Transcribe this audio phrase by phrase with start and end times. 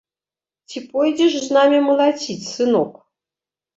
[0.69, 2.91] Ці пойдзеш з намі малаціць, сынок?